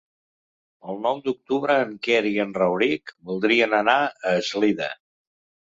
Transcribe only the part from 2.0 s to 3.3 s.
Quer i en Rauric